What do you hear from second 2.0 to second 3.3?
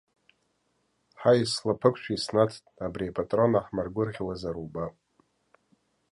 иснаҭт, абри